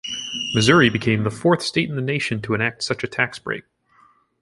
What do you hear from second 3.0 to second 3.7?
a tax break.